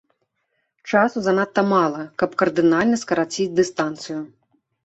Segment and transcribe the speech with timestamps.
[0.93, 4.19] Часу занадта мала, каб кардынальна скараціць дыстанцыю.